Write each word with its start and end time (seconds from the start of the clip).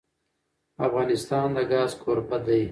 افغانستان 0.87 1.47
د 1.55 1.57
ګاز 1.71 1.91
کوربه 2.01 2.37
دی. 2.45 2.63